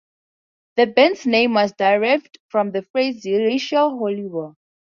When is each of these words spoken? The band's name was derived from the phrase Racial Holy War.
The 0.77 0.87
band's 0.87 1.27
name 1.27 1.53
was 1.53 1.73
derived 1.77 2.39
from 2.47 2.71
the 2.71 2.81
phrase 2.81 3.23
Racial 3.23 3.99
Holy 3.99 4.25
War. 4.25 4.55